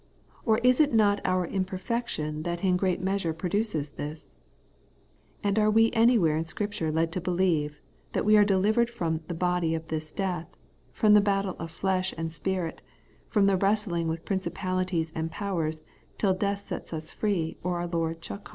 Or 0.45 0.57
is 0.63 0.81
it 0.81 0.95
not 0.95 1.21
our 1.23 1.45
imperfection 1.45 2.41
that 2.41 2.63
in 2.63 2.75
great 2.75 2.99
measure 3.01 3.33
produces 3.33 3.91
this? 3.91 4.33
And 5.43 5.59
are 5.59 5.69
we 5.69 5.91
anywhere 5.91 6.35
in 6.35 6.45
Scripture 6.45 6.91
led 6.91 7.11
to 7.11 7.21
believe 7.21 7.79
that 8.13 8.25
we 8.25 8.35
are 8.35 8.43
delivered 8.43 8.89
from 8.89 9.21
*the 9.27 9.35
body 9.35 9.75
of 9.75 9.89
this 9.89 10.09
death,' 10.11 10.57
from 10.91 11.13
the 11.13 11.21
battle 11.21 11.55
of 11.59 11.69
flesh 11.69 12.15
and 12.17 12.33
spirit, 12.33 12.81
from 13.29 13.45
the 13.45 13.57
wrestling 13.57 14.07
with 14.07 14.25
principalities 14.25 15.11
and 15.13 15.29
powers, 15.29 15.83
till 16.17 16.33
death 16.33 16.61
sets 16.61 16.93
us 16.93 17.11
free, 17.11 17.57
or 17.61 17.77
our 17.79 17.85
Lord 17.85 18.25
shall 18.25 18.39
come 18.39 18.49